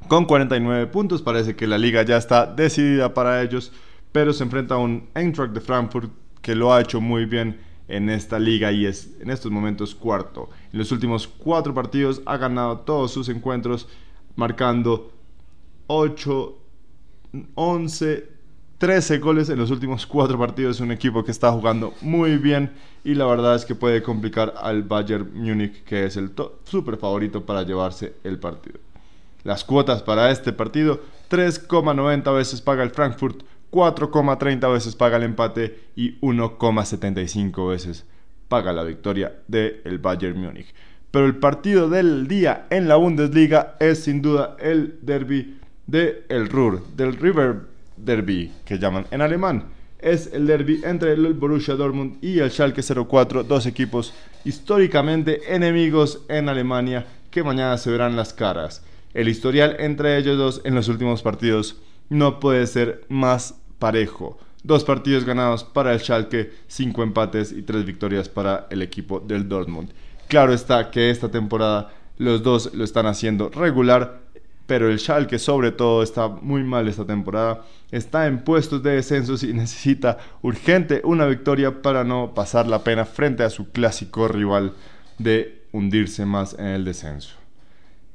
con 0.08 0.24
49 0.24 0.86
puntos. 0.88 1.22
Parece 1.22 1.54
que 1.54 1.66
la 1.66 1.78
liga 1.78 2.02
ya 2.02 2.16
está 2.16 2.46
decidida 2.46 3.14
para 3.14 3.42
ellos, 3.42 3.72
pero 4.10 4.32
se 4.32 4.44
enfrenta 4.44 4.74
a 4.74 4.78
un 4.78 5.08
Eintracht 5.14 5.52
de 5.52 5.60
Frankfurt 5.60 6.10
que 6.42 6.54
lo 6.54 6.72
ha 6.72 6.80
hecho 6.80 7.00
muy 7.00 7.26
bien 7.26 7.60
en 7.88 8.10
esta 8.10 8.38
liga 8.38 8.70
y 8.70 8.86
es 8.86 9.10
en 9.20 9.30
estos 9.30 9.50
momentos 9.50 9.94
cuarto. 9.94 10.50
En 10.72 10.78
los 10.78 10.92
últimos 10.92 11.26
cuatro 11.26 11.74
partidos 11.74 12.22
ha 12.26 12.36
ganado 12.36 12.80
todos 12.80 13.12
sus 13.12 13.28
encuentros, 13.28 13.88
marcando 14.36 15.12
8, 15.86 16.58
11, 17.54 18.28
13 18.78 19.18
goles 19.18 19.48
en 19.48 19.58
los 19.58 19.70
últimos 19.70 20.06
cuatro 20.06 20.38
partidos. 20.38 20.76
Es 20.76 20.80
un 20.80 20.92
equipo 20.92 21.24
que 21.24 21.32
está 21.32 21.50
jugando 21.50 21.94
muy 22.00 22.36
bien 22.36 22.72
y 23.04 23.14
la 23.14 23.26
verdad 23.26 23.54
es 23.56 23.64
que 23.64 23.74
puede 23.74 24.02
complicar 24.02 24.54
al 24.56 24.82
Bayern 24.82 25.30
Múnich, 25.34 25.82
que 25.84 26.04
es 26.04 26.16
el 26.16 26.30
super 26.64 26.96
favorito 26.96 27.44
para 27.44 27.62
llevarse 27.62 28.14
el 28.22 28.38
partido. 28.38 28.87
Las 29.48 29.64
cuotas 29.64 30.02
para 30.02 30.30
este 30.30 30.52
partido, 30.52 31.00
3,90 31.30 32.34
veces 32.34 32.60
paga 32.60 32.82
el 32.82 32.90
Frankfurt, 32.90 33.44
4,30 33.72 34.70
veces 34.70 34.94
paga 34.94 35.16
el 35.16 35.22
empate 35.22 35.84
y 35.96 36.20
1,75 36.20 37.70
veces 37.70 38.04
paga 38.48 38.74
la 38.74 38.82
victoria 38.82 39.32
del 39.46 39.98
Bayern 40.02 40.38
Múnich. 40.38 40.74
Pero 41.10 41.24
el 41.24 41.36
partido 41.36 41.88
del 41.88 42.28
día 42.28 42.66
en 42.68 42.88
la 42.88 42.96
Bundesliga 42.96 43.76
es 43.80 44.04
sin 44.04 44.20
duda 44.20 44.54
el 44.60 44.98
derby 45.00 45.58
del 45.86 46.26
el 46.28 46.50
Ruhr, 46.50 46.84
del 46.94 47.16
River 47.16 47.62
Derby, 47.96 48.52
que 48.66 48.78
llaman 48.78 49.06
en 49.10 49.22
alemán. 49.22 49.64
Es 49.98 50.30
el 50.30 50.46
derby 50.46 50.82
entre 50.84 51.14
el 51.14 51.32
Borussia 51.32 51.74
Dortmund 51.74 52.22
y 52.22 52.40
el 52.40 52.50
Schalke 52.50 52.82
04, 52.82 53.44
dos 53.44 53.64
equipos 53.64 54.12
históricamente 54.44 55.54
enemigos 55.54 56.20
en 56.28 56.50
Alemania 56.50 57.06
que 57.30 57.42
mañana 57.42 57.78
se 57.78 57.90
verán 57.90 58.14
las 58.14 58.34
caras. 58.34 58.82
El 59.18 59.26
historial 59.28 59.74
entre 59.80 60.16
ellos 60.16 60.38
dos 60.38 60.60
en 60.62 60.76
los 60.76 60.86
últimos 60.86 61.22
partidos 61.22 61.74
no 62.08 62.38
puede 62.38 62.64
ser 62.68 63.04
más 63.08 63.56
parejo. 63.80 64.38
Dos 64.62 64.84
partidos 64.84 65.24
ganados 65.24 65.64
para 65.64 65.92
el 65.92 65.98
Schalke, 65.98 66.52
cinco 66.68 67.02
empates 67.02 67.50
y 67.50 67.62
tres 67.62 67.84
victorias 67.84 68.28
para 68.28 68.68
el 68.70 68.80
equipo 68.80 69.18
del 69.18 69.48
Dortmund. 69.48 69.90
Claro 70.28 70.52
está 70.52 70.92
que 70.92 71.10
esta 71.10 71.32
temporada 71.32 71.92
los 72.16 72.44
dos 72.44 72.72
lo 72.74 72.84
están 72.84 73.06
haciendo 73.06 73.48
regular 73.48 74.20
pero 74.66 74.88
el 74.88 75.00
Schalke 75.00 75.40
sobre 75.40 75.72
todo 75.72 76.04
está 76.04 76.28
muy 76.28 76.62
mal 76.62 76.86
esta 76.86 77.04
temporada. 77.04 77.64
Está 77.90 78.28
en 78.28 78.44
puestos 78.44 78.84
de 78.84 78.92
descenso 78.92 79.34
y 79.44 79.52
necesita 79.52 80.18
urgente 80.42 81.00
una 81.02 81.26
victoria 81.26 81.82
para 81.82 82.04
no 82.04 82.34
pasar 82.34 82.68
la 82.68 82.84
pena 82.84 83.04
frente 83.04 83.42
a 83.42 83.50
su 83.50 83.72
clásico 83.72 84.28
rival 84.28 84.74
de 85.18 85.64
hundirse 85.72 86.24
más 86.24 86.54
en 86.56 86.66
el 86.66 86.84
descenso. 86.84 87.37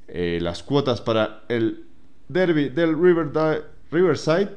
Eh, 0.08 0.40
las 0.42 0.64
cuotas 0.64 1.02
para 1.02 1.44
el 1.50 1.86
derby 2.28 2.70
del 2.70 2.96
Riverside 3.92 4.50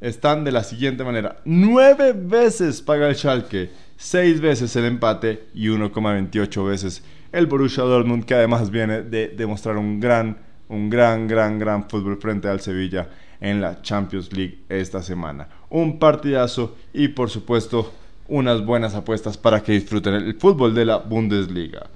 están 0.00 0.44
de 0.44 0.52
la 0.52 0.64
siguiente 0.64 1.04
manera. 1.04 1.38
Nueve 1.44 2.12
veces 2.12 2.82
paga 2.82 3.08
el 3.08 3.16
Schalke, 3.16 3.70
seis 3.96 4.40
veces 4.40 4.76
el 4.76 4.84
empate 4.84 5.46
y 5.54 5.68
1,28 5.68 6.68
veces 6.68 7.02
el 7.32 7.46
Borussia 7.46 7.82
Dortmund, 7.82 8.24
que 8.24 8.34
además 8.34 8.70
viene 8.70 9.02
de 9.02 9.28
demostrar 9.28 9.76
un 9.76 9.98
gran, 9.98 10.38
un 10.68 10.88
gran, 10.88 11.26
gran, 11.26 11.58
gran 11.58 11.88
fútbol 11.88 12.18
frente 12.18 12.48
al 12.48 12.60
Sevilla 12.60 13.08
en 13.40 13.60
la 13.60 13.82
Champions 13.82 14.32
League 14.32 14.60
esta 14.68 15.02
semana. 15.02 15.48
Un 15.68 15.98
partidazo 15.98 16.76
y 16.92 17.08
por 17.08 17.30
supuesto 17.30 17.92
unas 18.28 18.64
buenas 18.64 18.94
apuestas 18.94 19.36
para 19.36 19.62
que 19.62 19.72
disfruten 19.72 20.14
el 20.14 20.34
fútbol 20.34 20.74
de 20.74 20.84
la 20.84 20.98
Bundesliga. 20.98 21.88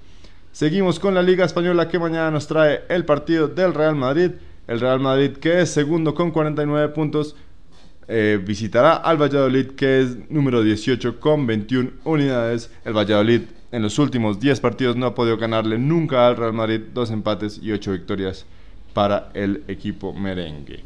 Seguimos 0.52 0.98
con 0.98 1.14
la 1.14 1.22
Liga 1.22 1.44
Española 1.44 1.88
que 1.88 1.98
mañana 1.98 2.30
nos 2.30 2.46
trae 2.46 2.82
el 2.88 3.04
partido 3.04 3.48
del 3.48 3.74
Real 3.74 3.94
Madrid. 3.94 4.32
El 4.66 4.80
Real 4.80 5.00
Madrid 5.00 5.32
que 5.32 5.60
es 5.60 5.70
segundo 5.70 6.14
con 6.14 6.30
49 6.30 6.88
puntos 6.94 7.36
eh, 8.08 8.40
visitará 8.42 8.94
al 8.94 9.20
Valladolid 9.20 9.72
que 9.72 10.00
es 10.00 10.30
número 10.30 10.62
18 10.62 11.20
con 11.20 11.46
21 11.46 11.90
unidades. 12.04 12.70
El 12.84 12.96
Valladolid 12.96 13.42
en 13.70 13.82
los 13.82 13.98
últimos 13.98 14.40
10 14.40 14.60
partidos 14.60 14.96
no 14.96 15.06
ha 15.06 15.14
podido 15.14 15.36
ganarle 15.36 15.78
nunca 15.78 16.26
al 16.26 16.36
Real 16.36 16.54
Madrid, 16.54 16.80
dos 16.94 17.10
empates 17.10 17.60
y 17.62 17.70
8 17.72 17.92
victorias 17.92 18.46
para 18.94 19.30
el 19.34 19.62
equipo 19.68 20.12
merengue. 20.14 20.82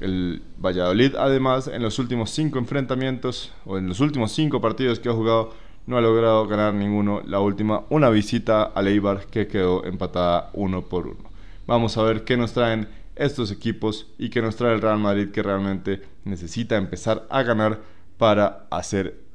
El 0.00 0.42
Valladolid, 0.58 1.14
además, 1.16 1.68
en 1.68 1.82
los 1.82 1.98
últimos 1.98 2.30
5 2.30 2.58
enfrentamientos 2.58 3.52
o 3.64 3.78
en 3.78 3.88
los 3.88 4.00
últimos 4.00 4.32
5 4.32 4.60
partidos 4.60 4.98
que 4.98 5.08
ha 5.08 5.12
jugado, 5.12 5.54
no 5.86 5.96
ha 5.96 6.00
logrado 6.00 6.46
ganar 6.46 6.74
ninguno. 6.74 7.22
La 7.24 7.40
última, 7.40 7.84
una 7.90 8.10
visita 8.10 8.62
al 8.62 8.88
Eibar 8.88 9.26
que 9.26 9.46
quedó 9.46 9.84
empatada 9.84 10.50
uno 10.52 10.82
por 10.82 11.06
uno. 11.06 11.30
Vamos 11.66 11.96
a 11.96 12.02
ver 12.02 12.24
qué 12.24 12.36
nos 12.36 12.52
traen 12.52 12.88
estos 13.14 13.50
equipos 13.50 14.06
y 14.18 14.28
qué 14.30 14.42
nos 14.42 14.56
trae 14.56 14.74
el 14.74 14.82
Real 14.82 14.98
Madrid 14.98 15.30
que 15.30 15.42
realmente 15.42 16.02
necesita 16.24 16.76
empezar 16.76 17.26
a 17.30 17.42
ganar 17.42 17.80
para 18.18 18.66
hacer 18.70 19.26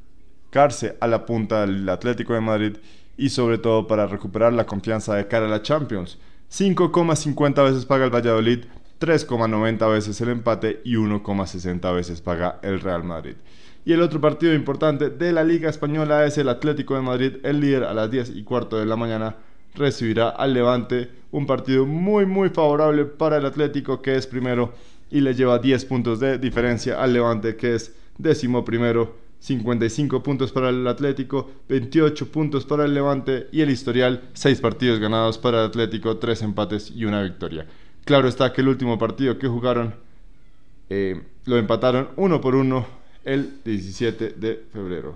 a 1.00 1.08
la 1.08 1.26
punta 1.26 1.62
del 1.66 1.88
Atlético 1.88 2.34
de 2.34 2.42
Madrid 2.42 2.78
y 3.18 3.30
sobre 3.30 3.58
todo 3.58 3.88
para 3.88 4.06
recuperar 4.06 4.52
la 4.52 4.66
confianza 4.66 5.16
de 5.16 5.28
cara 5.28 5.46
a 5.46 5.50
la 5.50 5.62
Champions. 5.62 6.18
5,50 6.52 7.64
veces 7.64 7.86
paga 7.86 8.04
el 8.04 8.14
Valladolid, 8.14 8.66
3,90 9.00 9.90
veces 9.90 10.20
el 10.20 10.30
empate 10.30 10.82
y 10.84 10.96
1,60 10.96 11.96
veces 11.96 12.22
paga 12.22 12.60
el 12.64 12.82
Real 12.82 13.04
Madrid. 13.04 13.36
Y 13.84 13.94
el 13.94 14.02
otro 14.02 14.22
partido 14.22 14.54
importante 14.54 15.10
de 15.10 15.32
la 15.32 15.44
Liga 15.44 15.70
Española 15.70 16.26
es 16.26 16.38
el 16.38 16.50
Atlético 16.50 16.96
de 16.96 17.02
Madrid, 17.02 17.34
el 17.44 17.60
líder 17.60 17.84
a 17.86 17.94
las 17.94 18.12
10 18.12 18.36
y 18.36 18.44
cuarto 18.44 18.78
de 18.78 18.86
la 18.86 18.96
mañana 18.96 19.38
recibirá 19.74 20.30
al 20.30 20.54
Levante, 20.54 21.10
un 21.32 21.48
partido 21.48 21.86
muy 21.86 22.26
muy 22.26 22.50
favorable 22.50 23.06
para 23.06 23.38
el 23.38 23.46
Atlético 23.46 24.02
que 24.02 24.16
es 24.16 24.28
primero 24.28 24.74
y 25.10 25.22
le 25.22 25.34
lleva 25.34 25.60
10 25.60 25.86
puntos 25.86 26.20
de 26.20 26.38
diferencia 26.38 27.02
al 27.02 27.14
Levante 27.14 27.56
que 27.56 27.76
es 27.76 27.96
décimo 28.18 28.64
primero. 28.64 29.20
55 29.42 30.22
puntos 30.22 30.52
para 30.52 30.70
el 30.70 30.88
Atlético, 30.88 31.50
28 31.68 32.32
puntos 32.32 32.64
para 32.64 32.86
el 32.86 32.94
Levante 32.94 33.48
y 33.52 33.62
el 33.62 33.72
historial 33.72 34.22
6 34.34 34.62
partidos 34.62 35.00
ganados 35.00 35.40
para 35.40 35.62
el 35.62 35.66
Atlético, 35.66 36.18
3 36.18 36.44
empates 36.44 36.92
y 36.92 37.06
una 37.06 37.24
victoria. 37.24 37.66
Claro 38.06 38.28
está 38.28 38.54
que 38.54 38.62
el 38.62 38.68
último 38.68 39.00
partido 39.00 39.40
que 39.40 39.48
jugaron 39.48 39.96
eh, 40.92 41.24
lo 41.46 41.58
empataron 41.58 42.10
uno 42.18 42.40
por 42.40 42.54
uno 42.54 42.86
el 43.24 43.62
17 43.64 44.30
de 44.32 44.66
febrero. 44.72 45.16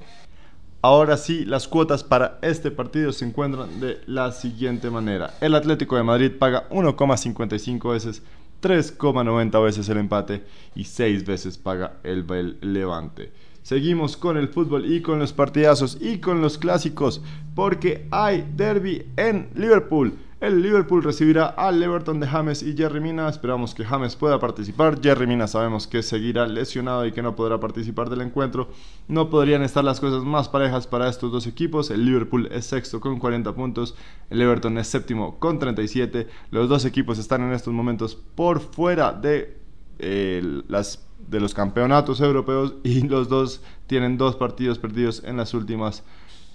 Ahora 0.81 1.17
sí, 1.17 1.45
las 1.45 1.67
cuotas 1.67 2.03
para 2.03 2.37
este 2.43 2.69
partido 2.69 3.11
se 3.11 3.25
encuentran 3.25 3.79
de 3.79 4.01
la 4.05 4.31
siguiente 4.31 4.91
manera. 4.91 5.33
El 5.41 5.55
Atlético 5.55 5.95
de 5.95 6.03
Madrid 6.03 6.31
paga 6.37 6.69
1,55 6.69 7.91
veces, 7.91 8.21
3,90 8.61 9.63
veces 9.63 9.89
el 9.89 9.97
empate 9.97 10.43
y 10.75 10.83
6 10.83 11.25
veces 11.25 11.57
paga 11.57 11.97
el 12.03 12.25
Levante. 12.61 13.31
Seguimos 13.63 14.15
con 14.15 14.37
el 14.37 14.49
fútbol 14.49 14.85
y 14.85 15.01
con 15.01 15.17
los 15.17 15.33
partidazos 15.33 15.97
y 15.99 16.19
con 16.19 16.39
los 16.39 16.59
clásicos 16.59 17.23
porque 17.55 18.05
hay 18.11 18.47
derby 18.55 19.07
en 19.17 19.49
Liverpool. 19.55 20.13
El 20.41 20.61
Liverpool 20.61 21.01
recibirá 21.01 21.45
al 21.45 21.81
Everton 21.81 22.19
de 22.19 22.27
James 22.27 22.61
y 22.61 22.75
Jerry 22.75 22.99
Mina. 22.99 23.29
Esperamos 23.29 23.73
que 23.73 23.85
James 23.85 24.17
pueda 24.17 24.37
participar. 24.37 24.99
Jerry 25.01 25.27
Mina 25.27 25.47
sabemos 25.47 25.87
que 25.87 26.03
seguirá 26.03 26.45
lesionado 26.45 27.05
y 27.05 27.13
que 27.13 27.21
no 27.21 27.37
podrá 27.37 27.61
participar 27.61 28.09
del 28.09 28.19
encuentro. 28.19 28.67
No 29.07 29.29
podrían 29.29 29.63
estar 29.63 29.85
las 29.85 30.01
cosas 30.01 30.25
más 30.25 30.49
parejas 30.49 30.87
para 30.87 31.07
estos 31.07 31.31
dos 31.31 31.47
equipos. 31.47 31.89
El 31.89 32.05
Liverpool 32.05 32.49
es 32.51 32.65
sexto 32.65 32.99
con 32.99 33.17
40 33.17 33.55
puntos. 33.55 33.95
El 34.29 34.41
Everton 34.41 34.77
es 34.77 34.87
séptimo 34.87 35.39
con 35.39 35.57
37. 35.57 36.27
Los 36.51 36.67
dos 36.67 36.83
equipos 36.83 37.17
están 37.17 37.41
en 37.41 37.53
estos 37.53 37.73
momentos 37.73 38.15
por 38.15 38.59
fuera 38.59 39.13
de 39.13 39.57
eh, 39.99 40.61
las 40.67 41.07
de 41.29 41.39
los 41.39 41.53
campeonatos 41.53 42.19
europeos 42.19 42.75
y 42.83 43.01
los 43.07 43.29
dos 43.29 43.61
tienen 43.87 44.17
dos 44.17 44.35
partidos 44.35 44.79
perdidos 44.79 45.23
en 45.25 45.37
las 45.37 45.53
últimas 45.53 46.03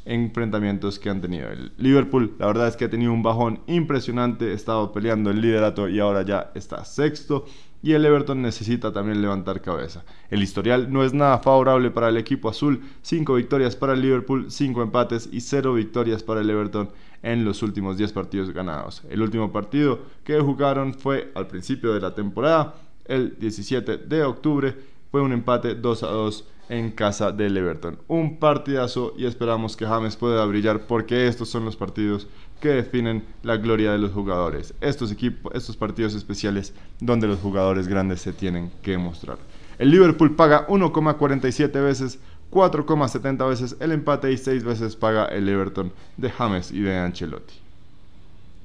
enfrentamientos 0.04 0.98
que 0.98 1.10
han 1.10 1.20
tenido. 1.20 1.48
El 1.48 1.72
Liverpool, 1.76 2.34
la 2.38 2.46
verdad 2.46 2.68
es 2.68 2.76
que 2.76 2.86
ha 2.86 2.90
tenido 2.90 3.12
un 3.12 3.22
bajón 3.22 3.60
impresionante, 3.66 4.50
ha 4.50 4.54
estado 4.54 4.92
peleando 4.92 5.30
el 5.30 5.40
liderato 5.40 5.88
y 5.88 6.00
ahora 6.00 6.22
ya 6.22 6.50
está 6.54 6.84
sexto. 6.84 7.44
Y 7.82 7.92
el 7.92 8.04
Everton 8.04 8.42
necesita 8.42 8.92
también 8.92 9.22
levantar 9.22 9.62
cabeza. 9.62 10.04
El 10.28 10.42
historial 10.42 10.92
no 10.92 11.02
es 11.02 11.14
nada 11.14 11.38
favorable 11.38 11.90
para 11.90 12.10
el 12.10 12.18
equipo 12.18 12.50
azul. 12.50 12.82
5 13.00 13.34
victorias 13.34 13.74
para 13.74 13.94
el 13.94 14.02
Liverpool, 14.02 14.50
5 14.50 14.82
empates 14.82 15.30
y 15.32 15.40
0 15.40 15.74
victorias 15.74 16.22
para 16.22 16.42
el 16.42 16.50
Everton 16.50 16.90
en 17.22 17.44
los 17.44 17.62
últimos 17.62 17.96
10 17.96 18.12
partidos 18.12 18.50
ganados. 18.50 19.02
El 19.08 19.22
último 19.22 19.50
partido 19.50 20.00
que 20.24 20.38
jugaron 20.40 20.92
fue 20.92 21.32
al 21.34 21.46
principio 21.46 21.94
de 21.94 22.00
la 22.00 22.14
temporada 22.14 22.74
el 23.06 23.38
17 23.38 23.96
de 23.96 24.24
octubre. 24.24 24.76
Fue 25.10 25.22
un 25.22 25.32
empate 25.32 25.74
2 25.74 26.02
a 26.02 26.08
2 26.08 26.48
en 26.70 26.92
casa 26.92 27.32
del 27.32 27.56
Everton. 27.56 27.98
Un 28.08 28.38
partidazo 28.38 29.12
y 29.18 29.26
esperamos 29.26 29.76
que 29.76 29.86
James 29.86 30.16
pueda 30.16 30.44
brillar 30.46 30.86
porque 30.86 31.26
estos 31.26 31.50
son 31.50 31.64
los 31.64 31.76
partidos 31.76 32.28
que 32.60 32.68
definen 32.68 33.24
la 33.42 33.56
gloria 33.56 33.92
de 33.92 33.98
los 33.98 34.12
jugadores. 34.12 34.72
Estos 34.80 35.10
equipos, 35.10 35.52
estos 35.54 35.76
partidos 35.76 36.14
especiales 36.14 36.72
donde 37.00 37.26
los 37.26 37.40
jugadores 37.40 37.88
grandes 37.88 38.20
se 38.20 38.32
tienen 38.32 38.70
que 38.82 38.96
mostrar. 38.96 39.36
El 39.78 39.90
Liverpool 39.90 40.36
paga 40.36 40.66
1,47 40.68 41.72
veces, 41.82 42.20
4,70 42.52 43.48
veces 43.48 43.76
el 43.80 43.92
empate 43.92 44.32
y 44.32 44.38
6 44.38 44.62
veces 44.62 44.94
paga 44.94 45.26
el 45.26 45.48
Everton 45.48 45.92
de 46.16 46.30
James 46.30 46.70
y 46.70 46.80
de 46.80 46.96
Ancelotti. 46.96 47.54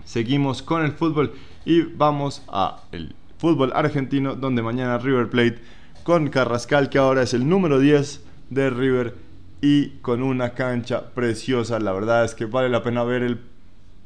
Seguimos 0.05 0.61
con 0.61 0.83
el 0.83 0.91
fútbol 0.91 1.33
Y 1.65 1.81
vamos 1.81 2.43
a 2.47 2.83
el 2.91 3.15
fútbol 3.39 3.71
argentino, 3.73 4.35
donde 4.35 4.61
mañana 4.61 4.99
River 4.99 5.29
Plate 5.29 5.59
con 6.05 6.29
Carrascal, 6.29 6.89
que 6.89 6.99
ahora 6.99 7.23
es 7.23 7.33
el 7.33 7.49
número 7.49 7.79
10 7.79 8.23
de 8.51 8.69
River 8.69 9.15
y 9.59 9.89
con 10.03 10.21
una 10.21 10.51
cancha 10.51 11.09
preciosa. 11.15 11.79
La 11.79 11.93
verdad 11.93 12.23
es 12.23 12.35
que 12.35 12.45
vale 12.45 12.69
la 12.69 12.83
pena 12.83 13.03
ver 13.03 13.23
el 13.23 13.39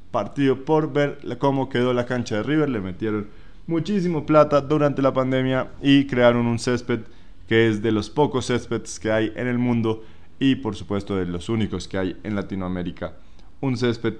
partido 0.09 0.63
por 0.63 0.93
ver 0.93 1.19
cómo 1.39 1.67
quedó 1.67 1.93
la 1.93 2.05
cancha 2.05 2.37
de 2.37 2.43
River. 2.43 2.69
Le 2.69 2.79
metieron 2.79 3.27
muchísimo 3.67 4.25
plata 4.25 4.61
durante 4.61 5.01
la 5.01 5.13
pandemia 5.13 5.71
y 5.81 6.07
crearon 6.07 6.45
un 6.45 6.57
césped 6.57 7.01
que 7.49 7.67
es 7.67 7.81
de 7.81 7.91
los 7.91 8.09
pocos 8.09 8.45
céspedes 8.45 8.97
que 8.97 9.11
hay 9.11 9.33
en 9.35 9.47
el 9.47 9.57
mundo 9.57 10.05
y 10.39 10.55
por 10.55 10.77
supuesto 10.77 11.17
de 11.17 11.25
los 11.25 11.49
únicos 11.49 11.89
que 11.89 11.97
hay 11.97 12.17
en 12.23 12.33
Latinoamérica. 12.33 13.15
Un 13.59 13.75
césped 13.75 14.13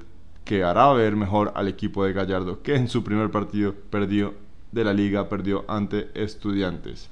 que 0.44 0.66
hará 0.66 0.92
ver 0.92 1.16
mejor 1.16 1.54
al 1.56 1.70
equipo 1.70 2.04
de 2.04 2.12
Gallardo 2.12 2.62
que 2.62 2.76
en 2.76 2.90
su 2.90 3.06
primer 3.06 3.32
partido 3.32 3.74
perdió 3.90 4.34
de 4.74 4.84
la 4.84 4.92
liga, 4.92 5.30
perdió 5.30 5.64
ante 5.70 6.10
estudiantes. 6.14 7.10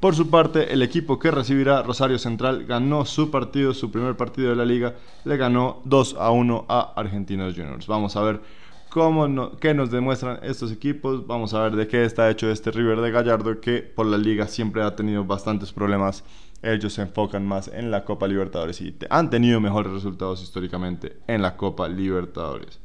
Por 0.00 0.14
su 0.14 0.30
parte, 0.30 0.72
el 0.72 0.80
equipo 0.80 1.18
que 1.18 1.30
recibirá 1.30 1.82
Rosario 1.82 2.18
Central 2.18 2.64
ganó 2.64 3.04
su 3.04 3.30
partido, 3.30 3.74
su 3.74 3.90
primer 3.90 4.16
partido 4.16 4.48
de 4.48 4.56
la 4.56 4.64
liga, 4.64 4.94
le 5.26 5.36
ganó 5.36 5.82
2 5.84 6.16
a 6.18 6.30
1 6.30 6.64
a 6.70 6.94
Argentinos 6.96 7.54
Juniors. 7.54 7.86
Vamos 7.86 8.16
a 8.16 8.22
ver 8.22 8.40
cómo 8.88 9.58
qué 9.58 9.74
nos 9.74 9.90
demuestran 9.90 10.38
estos 10.42 10.72
equipos, 10.72 11.26
vamos 11.26 11.52
a 11.52 11.62
ver 11.64 11.76
de 11.76 11.86
qué 11.86 12.04
está 12.04 12.30
hecho 12.30 12.50
este 12.50 12.70
River 12.70 13.02
de 13.02 13.10
Gallardo 13.10 13.60
que 13.60 13.82
por 13.82 14.06
la 14.06 14.16
liga 14.16 14.48
siempre 14.48 14.82
ha 14.82 14.96
tenido 14.96 15.22
bastantes 15.26 15.70
problemas. 15.70 16.24
Ellos 16.62 16.94
se 16.94 17.02
enfocan 17.02 17.46
más 17.46 17.68
en 17.68 17.90
la 17.90 18.04
Copa 18.04 18.26
Libertadores 18.26 18.80
y 18.80 18.96
han 19.10 19.28
tenido 19.28 19.60
mejores 19.60 19.92
resultados 19.92 20.42
históricamente 20.42 21.18
en 21.26 21.42
la 21.42 21.58
Copa 21.58 21.88
Libertadores. 21.88 22.80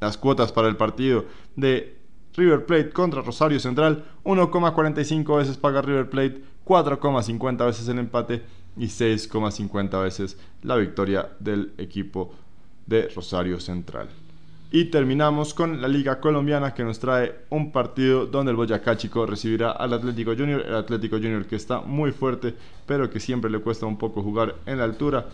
Las 0.00 0.18
cuotas 0.18 0.50
para 0.50 0.66
el 0.66 0.76
partido 0.76 1.26
de 1.54 1.95
River 2.36 2.66
Plate 2.66 2.90
contra 2.90 3.22
Rosario 3.22 3.58
Central, 3.58 4.04
1,45 4.24 5.38
veces 5.38 5.56
paga 5.56 5.82
River 5.82 6.10
Plate, 6.10 6.42
4,50 6.64 7.66
veces 7.66 7.88
el 7.88 7.98
empate 7.98 8.42
y 8.76 8.86
6,50 8.86 10.02
veces 10.02 10.38
la 10.62 10.76
victoria 10.76 11.30
del 11.38 11.72
equipo 11.78 12.32
de 12.86 13.08
Rosario 13.08 13.58
Central. 13.60 14.08
Y 14.70 14.86
terminamos 14.86 15.54
con 15.54 15.80
la 15.80 15.86
Liga 15.86 16.20
Colombiana 16.20 16.74
que 16.74 16.82
nos 16.82 16.98
trae 16.98 17.34
un 17.50 17.70
partido 17.70 18.26
donde 18.26 18.50
el 18.50 18.56
Boyacá 18.56 18.96
Chico 18.96 19.24
recibirá 19.24 19.70
al 19.70 19.92
Atlético 19.92 20.34
Junior. 20.36 20.60
El 20.66 20.74
Atlético 20.74 21.16
Junior 21.16 21.46
que 21.46 21.54
está 21.54 21.80
muy 21.80 22.10
fuerte, 22.10 22.52
pero 22.84 23.08
que 23.08 23.20
siempre 23.20 23.48
le 23.48 23.60
cuesta 23.60 23.86
un 23.86 23.96
poco 23.96 24.22
jugar 24.22 24.56
en 24.66 24.78
la 24.78 24.84
altura. 24.84 25.26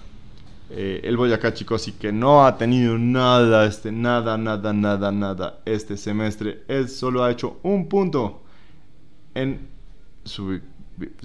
Eh, 0.75 1.01
el 1.05 1.19
Boyacá 1.19 1.53
Chico 1.53 1.77
sí 1.79 1.93
que 1.93 2.13
no 2.13 2.47
ha 2.47 2.57
tenido 2.57 2.97
nada, 2.97 3.67
este, 3.67 3.93
nada, 3.93 4.39
nada, 4.39 4.73
nada, 4.73 5.13
nada 5.13 5.61
este 5.67 5.99
semestre. 5.99 6.63
Él 6.67 6.89
solo 6.89 7.23
ha 7.23 7.31
hecho 7.31 7.59
un 7.63 7.91
punto 7.91 8.41
en 9.35 9.69
su, 10.25 10.61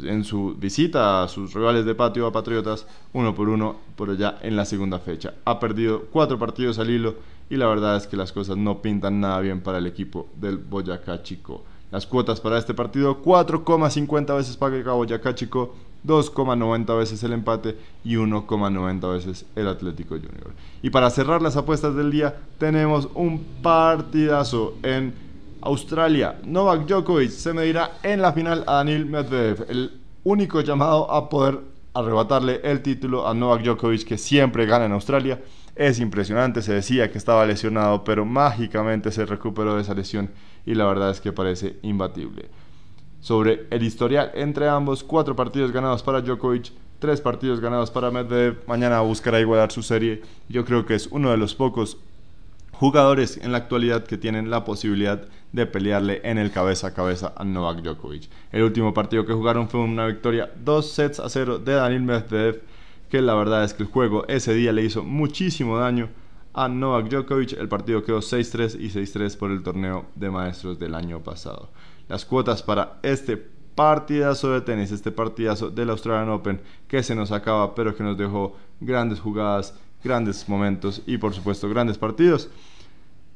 en 0.04 0.26
su 0.26 0.54
visita 0.56 1.24
a 1.24 1.30
sus 1.30 1.54
rivales 1.54 1.86
de 1.86 1.96
patio, 1.96 2.28
a 2.28 2.34
Patriotas, 2.34 2.86
uno 3.14 3.34
por 3.34 3.48
uno, 3.48 3.78
pero 3.96 4.16
ya 4.16 4.38
en 4.42 4.58
la 4.58 4.66
segunda 4.66 5.00
fecha. 5.00 5.36
Ha 5.46 5.62
perdido 5.62 6.08
cuatro 6.12 6.38
partidos 6.38 6.78
al 6.80 6.90
hilo 6.90 7.16
y 7.50 7.56
la 7.56 7.68
verdad 7.68 7.96
es 7.96 8.06
que 8.06 8.18
las 8.18 8.34
cosas 8.34 8.58
no 8.58 8.82
pintan 8.82 9.22
nada 9.22 9.40
bien 9.40 9.62
para 9.62 9.78
el 9.78 9.88
equipo 9.88 10.28
del 10.36 10.58
Boyacá 10.58 11.24
Chico. 11.24 11.64
Las 11.90 12.06
cuotas 12.06 12.42
para 12.42 12.58
este 12.58 12.74
partido, 12.74 13.24
4,50 13.24 14.36
veces 14.36 14.58
paga 14.58 14.92
Boyacá 14.92 15.34
Chico, 15.36 15.74
2,90 16.06 16.98
veces 16.98 17.24
el 17.24 17.34
empate 17.34 17.78
y 18.04 18.16
1,90 18.16 19.12
veces 19.12 19.46
el 19.56 19.68
Atlético 19.68 20.16
Junior. 20.16 20.54
Y 20.82 20.90
para 20.90 21.10
cerrar 21.10 21.42
las 21.42 21.58
apuestas 21.58 21.96
del 21.96 22.12
día, 22.12 22.36
tenemos 22.58 23.10
un 23.14 23.44
partidazo 23.62 24.76
en 24.84 25.14
Australia. 25.62 26.38
Novak 26.46 26.86
Djokovic 26.86 27.32
se 27.32 27.54
medirá 27.54 27.92
en 28.04 28.22
la 28.22 28.34
final 28.34 28.64
a 28.68 28.76
Daniel 28.76 29.06
Medvedev, 29.06 29.66
el 29.70 29.92
único 30.24 30.62
llamado 30.62 31.12
a 31.12 31.30
poder 31.30 31.60
arrebatarle 31.94 32.62
el 32.64 32.82
título 32.82 33.28
a 33.28 33.34
Novak 33.34 33.64
Djokovic 33.64 34.06
que 34.06 34.18
siempre 34.18 34.66
gana 34.66 34.86
en 34.86 34.92
Australia. 34.92 35.42
Es 35.76 36.00
impresionante, 36.00 36.62
se 36.62 36.74
decía 36.74 37.12
que 37.12 37.18
estaba 37.18 37.46
lesionado, 37.46 38.04
pero 38.04 38.26
mágicamente 38.26 39.12
se 39.12 39.26
recuperó 39.26 39.76
de 39.76 39.82
esa 39.82 39.94
lesión 39.94 40.32
y 40.66 40.74
la 40.74 40.86
verdad 40.86 41.12
es 41.12 41.22
que 41.22 41.32
parece 41.32 41.78
imbatible 41.84 42.50
sobre 43.20 43.68
el 43.70 43.84
historial 43.84 44.32
entre 44.36 44.68
ambos. 44.68 45.04
Cuatro 45.04 45.36
partidos 45.36 45.72
ganados 45.72 46.04
para 46.04 46.22
Djokovic, 46.22 46.72
tres 47.00 47.22
partidos 47.22 47.60
ganados 47.60 47.92
para 47.92 48.12
Medvedev. 48.12 48.64
Mañana 48.68 49.02
buscará 49.02 49.40
igualar 49.40 49.72
su 49.72 49.84
serie. 49.84 50.22
Yo 50.50 50.66
creo 50.66 50.86
que 50.86 50.96
es 50.96 51.08
uno 51.08 51.32
de 51.32 51.38
los 51.38 51.56
pocos 51.56 51.98
jugadores 52.72 53.38
en 53.38 53.52
la 53.52 53.58
actualidad 53.58 54.06
que 54.06 54.18
tienen 54.18 54.50
la 54.50 54.64
posibilidad 54.64 55.28
de 55.52 55.66
pelearle 55.66 56.22
en 56.24 56.38
el 56.38 56.52
cabeza 56.52 56.88
a 56.88 56.94
cabeza 56.94 57.34
a 57.36 57.44
Novak 57.44 57.82
Djokovic. 57.82 58.30
El 58.52 58.64
último 58.64 58.94
partido 58.94 59.26
que 59.26 59.34
jugaron 59.34 59.68
fue 59.68 59.80
una 59.80 60.06
victoria 60.06 60.52
dos 60.64 60.92
sets 60.92 61.20
a 61.20 61.30
cero 61.30 61.58
de 61.58 61.74
Daniel 61.74 62.04
Medvedev, 62.04 62.62
que 63.10 63.22
la 63.22 63.34
verdad 63.34 63.64
es 63.64 63.74
que 63.74 63.84
el 63.84 63.90
juego 63.90 64.28
ese 64.28 64.54
día 64.54 64.74
le 64.74 64.84
hizo 64.84 65.04
muchísimo 65.04 65.80
daño 65.80 66.10
a 66.54 66.68
Novak 66.68 67.10
Djokovic. 67.10 67.54
El 67.54 67.68
partido 67.68 68.04
quedó 68.04 68.20
6-3 68.20 68.80
y 68.80 68.90
6-3 68.90 69.38
por 69.38 69.52
el 69.52 69.64
torneo 69.64 70.06
de 70.16 70.30
maestros 70.30 70.78
del 70.78 70.94
año 70.94 71.24
pasado 71.24 71.70
las 72.08 72.26
cuotas 72.26 72.64
para 72.64 73.00
este 73.04 73.38
partidazo 73.76 74.54
de 74.54 74.62
tenis, 74.62 74.92
este 74.92 75.12
partidazo 75.12 75.70
del 75.70 75.92
Australian 75.92 76.30
Open 76.30 76.62
que 76.88 77.04
se 77.04 77.14
nos 77.14 77.32
acaba, 77.32 77.76
pero 77.76 77.96
que 77.96 78.04
nos 78.04 78.18
dejó 78.18 78.56
grandes 78.80 79.20
jugadas, 79.20 79.76
grandes 80.04 80.50
momentos 80.50 81.04
y 81.06 81.18
por 81.18 81.34
supuesto 81.34 81.70
grandes 81.70 81.98
partidos. 81.98 82.50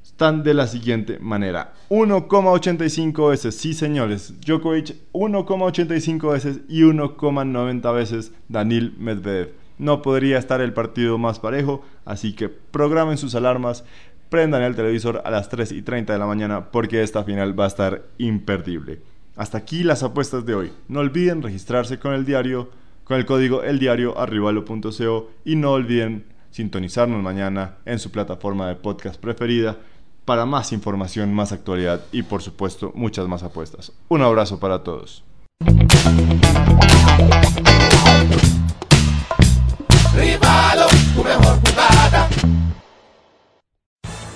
Están 0.03 0.43
de 0.43 0.53
la 0.53 0.67
siguiente 0.67 1.19
manera: 1.19 1.73
1,85 1.89 3.29
veces, 3.29 3.55
sí 3.55 3.73
señores, 3.73 4.33
Djokovic 4.41 4.95
1,85 5.13 6.31
veces 6.31 6.61
y 6.67 6.81
1,90 6.81 7.93
veces 7.93 8.31
Danil 8.47 8.95
Medvedev. 8.97 9.53
No 9.77 10.03
podría 10.03 10.37
estar 10.37 10.61
el 10.61 10.73
partido 10.73 11.17
más 11.17 11.39
parejo, 11.39 11.83
así 12.05 12.33
que 12.33 12.49
programen 12.49 13.17
sus 13.17 13.33
alarmas 13.33 13.83
prendan 14.31 14.63
el 14.63 14.77
televisor 14.77 15.21
a 15.25 15.29
las 15.29 15.49
3 15.49 15.73
y 15.73 15.81
30 15.81 16.13
de 16.13 16.17
la 16.17 16.25
mañana 16.25 16.71
porque 16.71 17.03
esta 17.03 17.25
final 17.25 17.59
va 17.59 17.65
a 17.65 17.67
estar 17.67 18.03
imperdible. 18.17 19.01
Hasta 19.35 19.57
aquí 19.57 19.83
las 19.83 20.03
apuestas 20.03 20.45
de 20.45 20.55
hoy. 20.55 20.71
No 20.87 21.01
olviden 21.01 21.41
registrarse 21.41 21.99
con 21.99 22.13
el 22.13 22.23
diario, 22.23 22.71
con 23.03 23.17
el 23.17 23.25
código 23.25 23.61
eldiario.arribalo.co 23.61 25.29
y 25.43 25.57
no 25.57 25.71
olviden 25.71 26.23
sintonizarnos 26.49 27.21
mañana 27.21 27.75
en 27.83 27.99
su 27.99 28.09
plataforma 28.09 28.69
de 28.69 28.75
podcast 28.75 29.19
preferida 29.19 29.77
para 30.23 30.45
más 30.45 30.71
información, 30.71 31.33
más 31.33 31.51
actualidad 31.51 31.99
y 32.13 32.23
por 32.23 32.41
supuesto 32.41 32.93
muchas 32.95 33.27
más 33.27 33.43
apuestas. 33.43 33.91
Un 34.07 34.21
abrazo 34.21 34.61
para 34.61 34.81
todos. 34.81 35.25